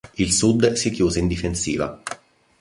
[0.17, 2.01] Il Sud si chiuse in difensiva.